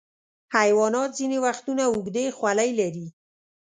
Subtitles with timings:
[0.55, 3.07] حیوانات ځینې وختونه اوږدې خولۍ لري.